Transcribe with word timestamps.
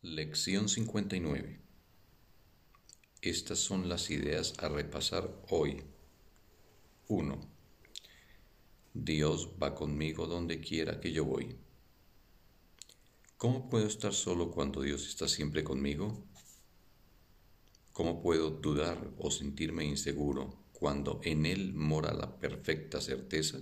Lección 0.00 0.68
59 0.68 1.60
Estas 3.20 3.58
son 3.58 3.88
las 3.88 4.10
ideas 4.10 4.54
a 4.58 4.68
repasar 4.68 5.28
hoy. 5.48 5.82
1. 7.08 7.36
Dios 8.94 9.48
va 9.60 9.74
conmigo 9.74 10.28
donde 10.28 10.60
quiera 10.60 11.00
que 11.00 11.10
yo 11.10 11.24
voy. 11.24 11.56
¿Cómo 13.38 13.68
puedo 13.68 13.88
estar 13.88 14.14
solo 14.14 14.52
cuando 14.52 14.82
Dios 14.82 15.04
está 15.04 15.26
siempre 15.26 15.64
conmigo? 15.64 16.22
¿Cómo 17.92 18.22
puedo 18.22 18.50
dudar 18.50 19.10
o 19.18 19.32
sentirme 19.32 19.84
inseguro 19.84 20.62
cuando 20.72 21.20
en 21.24 21.44
Él 21.44 21.74
mora 21.74 22.14
la 22.14 22.38
perfecta 22.38 23.00
certeza? 23.00 23.58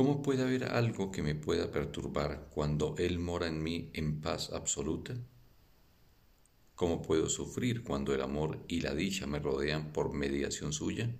¿Cómo 0.00 0.22
puede 0.22 0.44
haber 0.44 0.64
algo 0.64 1.12
que 1.12 1.22
me 1.22 1.34
pueda 1.34 1.70
perturbar 1.70 2.48
cuando 2.54 2.94
Él 2.96 3.18
mora 3.18 3.48
en 3.48 3.62
mí 3.62 3.90
en 3.92 4.22
paz 4.22 4.48
absoluta? 4.50 5.14
¿Cómo 6.74 7.02
puedo 7.02 7.28
sufrir 7.28 7.84
cuando 7.84 8.14
el 8.14 8.22
amor 8.22 8.64
y 8.66 8.80
la 8.80 8.94
dicha 8.94 9.26
me 9.26 9.40
rodean 9.40 9.92
por 9.92 10.14
mediación 10.14 10.72
suya? 10.72 11.14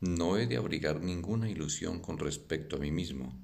No 0.00 0.38
he 0.38 0.46
de 0.46 0.56
abrigar 0.56 1.02
ninguna 1.02 1.50
ilusión 1.50 2.00
con 2.00 2.16
respecto 2.16 2.76
a 2.76 2.78
mí 2.78 2.90
mismo. 2.90 3.38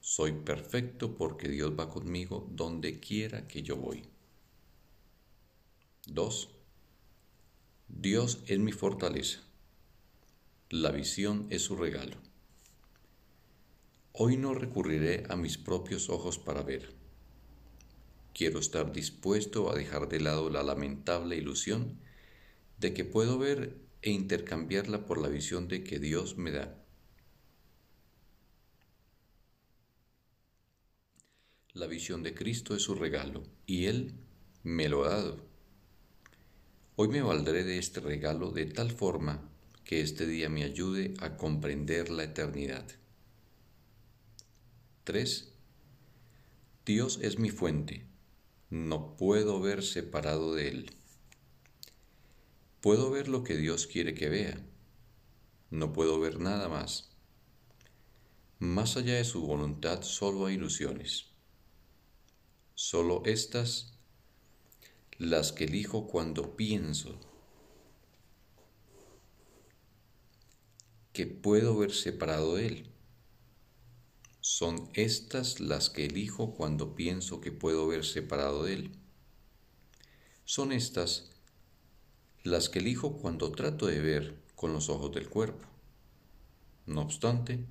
Soy 0.00 0.32
perfecto 0.32 1.14
porque 1.14 1.48
Dios 1.48 1.78
va 1.78 1.88
conmigo 1.88 2.48
donde 2.50 2.98
quiera 2.98 3.46
que 3.46 3.62
yo 3.62 3.76
voy. 3.76 4.02
2. 6.08 6.48
Dios 7.86 8.40
es 8.48 8.58
mi 8.58 8.72
fortaleza. 8.72 9.46
La 10.70 10.90
visión 10.90 11.46
es 11.50 11.62
su 11.62 11.76
regalo. 11.76 12.16
Hoy 14.10 14.36
no 14.36 14.52
recurriré 14.52 15.22
a 15.28 15.36
mis 15.36 15.58
propios 15.58 16.10
ojos 16.10 16.40
para 16.40 16.64
ver. 16.64 16.92
Quiero 18.34 18.58
estar 18.58 18.90
dispuesto 18.90 19.70
a 19.70 19.76
dejar 19.76 20.08
de 20.08 20.18
lado 20.18 20.50
la 20.50 20.64
lamentable 20.64 21.36
ilusión 21.36 22.00
de 22.80 22.92
que 22.94 23.04
puedo 23.04 23.38
ver 23.38 23.76
e 24.02 24.10
intercambiarla 24.10 25.06
por 25.06 25.18
la 25.20 25.28
visión 25.28 25.68
de 25.68 25.84
que 25.84 26.00
Dios 26.00 26.36
me 26.36 26.50
da. 26.50 26.84
La 31.74 31.86
visión 31.86 32.24
de 32.24 32.34
Cristo 32.34 32.74
es 32.74 32.82
su 32.82 32.96
regalo 32.96 33.44
y 33.66 33.84
Él 33.84 34.14
me 34.64 34.88
lo 34.88 35.04
ha 35.04 35.10
dado. 35.10 35.46
Hoy 36.96 37.06
me 37.06 37.22
valdré 37.22 37.62
de 37.62 37.78
este 37.78 38.00
regalo 38.00 38.50
de 38.50 38.66
tal 38.66 38.90
forma 38.90 39.52
que 39.86 40.00
este 40.00 40.26
día 40.26 40.48
me 40.48 40.64
ayude 40.64 41.14
a 41.20 41.36
comprender 41.36 42.10
la 42.10 42.24
eternidad. 42.24 42.84
3. 45.04 45.52
Dios 46.84 47.20
es 47.22 47.38
mi 47.38 47.50
fuente, 47.50 48.04
no 48.68 49.16
puedo 49.16 49.60
ver 49.60 49.84
separado 49.84 50.54
de 50.56 50.68
Él. 50.68 50.90
Puedo 52.80 53.12
ver 53.12 53.28
lo 53.28 53.44
que 53.44 53.56
Dios 53.56 53.86
quiere 53.86 54.12
que 54.14 54.28
vea, 54.28 54.60
no 55.70 55.92
puedo 55.92 56.18
ver 56.18 56.40
nada 56.40 56.68
más. 56.68 57.12
Más 58.58 58.96
allá 58.96 59.14
de 59.14 59.24
su 59.24 59.46
voluntad 59.46 60.02
solo 60.02 60.46
hay 60.46 60.56
ilusiones. 60.56 61.26
Solo 62.74 63.22
estas 63.24 63.96
las 65.18 65.52
que 65.52 65.64
elijo 65.64 66.08
cuando 66.08 66.56
pienso 66.56 67.20
que 71.16 71.26
puedo 71.26 71.78
ver 71.78 71.94
separado 71.94 72.56
de 72.56 72.66
Él. 72.66 72.90
Son 74.42 74.90
estas 74.92 75.60
las 75.60 75.88
que 75.88 76.04
elijo 76.04 76.52
cuando 76.52 76.94
pienso 76.94 77.40
que 77.40 77.52
puedo 77.52 77.88
ver 77.88 78.04
separado 78.04 78.64
de 78.64 78.74
Él. 78.74 78.90
Son 80.44 80.72
estas 80.72 81.30
las 82.42 82.68
que 82.68 82.80
elijo 82.80 83.16
cuando 83.16 83.50
trato 83.50 83.86
de 83.86 83.98
ver 84.00 84.42
con 84.56 84.74
los 84.74 84.90
ojos 84.90 85.10
del 85.14 85.30
cuerpo. 85.30 85.66
No 86.84 87.00
obstante, 87.00 87.64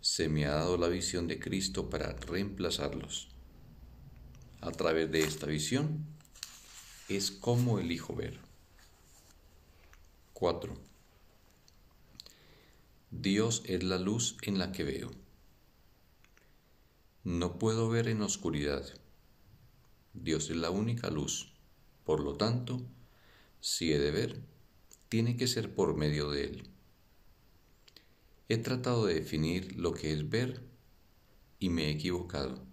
se 0.00 0.30
me 0.30 0.46
ha 0.46 0.54
dado 0.54 0.78
la 0.78 0.88
visión 0.88 1.28
de 1.28 1.38
Cristo 1.38 1.90
para 1.90 2.14
reemplazarlos. 2.14 3.28
A 4.62 4.70
través 4.70 5.12
de 5.12 5.20
esta 5.20 5.44
visión 5.44 6.06
es 7.10 7.30
como 7.32 7.78
elijo 7.78 8.16
ver. 8.16 8.40
4. 10.32 10.91
Dios 13.14 13.62
es 13.66 13.84
la 13.84 13.98
luz 13.98 14.38
en 14.40 14.58
la 14.58 14.72
que 14.72 14.84
veo. 14.84 15.10
No 17.24 17.58
puedo 17.58 17.90
ver 17.90 18.08
en 18.08 18.22
oscuridad. 18.22 18.86
Dios 20.14 20.48
es 20.48 20.56
la 20.56 20.70
única 20.70 21.10
luz. 21.10 21.52
Por 22.04 22.20
lo 22.20 22.38
tanto, 22.38 22.80
si 23.60 23.92
he 23.92 23.98
de 23.98 24.10
ver, 24.12 24.40
tiene 25.10 25.36
que 25.36 25.46
ser 25.46 25.74
por 25.74 25.94
medio 25.94 26.30
de 26.30 26.44
Él. 26.44 26.70
He 28.48 28.56
tratado 28.56 29.04
de 29.04 29.14
definir 29.14 29.76
lo 29.76 29.92
que 29.92 30.14
es 30.14 30.30
ver 30.30 30.62
y 31.58 31.68
me 31.68 31.88
he 31.88 31.90
equivocado. 31.90 32.64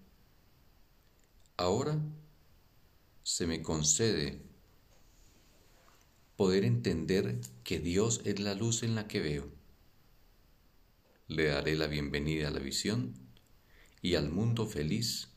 Ahora 1.57 1.99
se 3.23 3.45
me 3.45 3.61
concede 3.61 4.41
poder 6.37 6.63
entender 6.63 7.41
que 7.65 7.79
Dios 7.79 8.21
es 8.23 8.39
la 8.39 8.55
luz 8.55 8.83
en 8.83 8.95
la 8.95 9.05
que 9.09 9.19
veo 9.19 9.58
le 11.29 11.45
daré 11.45 11.75
la 11.75 11.85
bienvenida 11.85 12.47
a 12.47 12.51
la 12.51 12.57
visión 12.57 13.13
y 14.01 14.15
al 14.15 14.31
mundo 14.31 14.65
feliz 14.65 15.29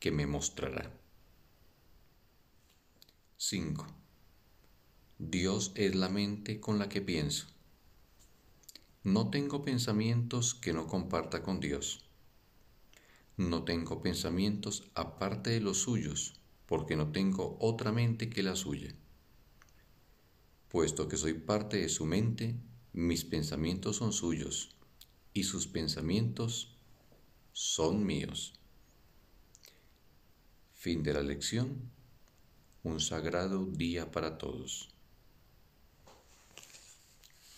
que 0.00 0.10
me 0.10 0.26
mostrará. 0.26 0.98
5. 3.36 3.86
Dios 5.18 5.72
es 5.74 5.94
la 5.94 6.08
mente 6.08 6.58
con 6.58 6.78
la 6.78 6.88
que 6.88 7.02
pienso. 7.02 7.48
No 9.02 9.28
tengo 9.28 9.62
pensamientos 9.62 10.54
que 10.54 10.72
no 10.72 10.86
comparta 10.86 11.42
con 11.42 11.60
Dios. 11.60 12.08
No 13.36 13.64
tengo 13.64 14.00
pensamientos 14.00 14.84
aparte 14.94 15.50
de 15.50 15.60
los 15.60 15.82
suyos, 15.82 16.40
porque 16.64 16.96
no 16.96 17.12
tengo 17.12 17.58
otra 17.60 17.92
mente 17.92 18.30
que 18.30 18.42
la 18.42 18.56
suya. 18.56 18.94
Puesto 20.70 21.08
que 21.08 21.18
soy 21.18 21.34
parte 21.34 21.76
de 21.76 21.90
su 21.90 22.06
mente, 22.06 22.56
mis 22.94 23.26
pensamientos 23.26 23.96
son 23.96 24.14
suyos 24.14 24.75
y 25.36 25.42
sus 25.42 25.66
pensamientos 25.66 26.74
son 27.52 28.06
míos. 28.06 28.54
Fin 30.72 31.02
de 31.02 31.12
la 31.12 31.22
lección. 31.22 31.90
Un 32.82 33.00
sagrado 33.00 33.66
día 33.66 34.10
para 34.10 34.38
todos. 34.38 34.95